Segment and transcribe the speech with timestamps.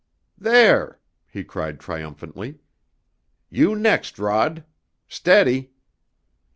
[0.39, 0.97] "There!"
[1.29, 2.57] he cried triumphantly.
[3.51, 4.63] "You next, Rod!
[5.07, 5.73] Steady!"